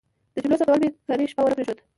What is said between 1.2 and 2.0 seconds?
شپه ونه پرېښود.